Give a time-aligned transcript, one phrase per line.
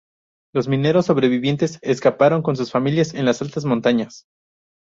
[0.55, 4.25] Los mineros sobrevivientes escaparon con sus familias en las altas montañas.